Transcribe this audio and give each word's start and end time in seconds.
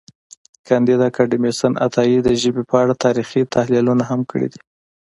کانديد 0.67 0.99
اکاډميسن 1.09 1.73
عطایي 1.85 2.17
د 2.23 2.29
ژبې 2.41 2.63
په 2.69 2.75
اړه 2.83 2.93
تاریخي 3.05 3.41
تحلیلونه 3.55 4.03
هم 4.09 4.21
کړي 4.31 4.47
دي. 4.53 4.61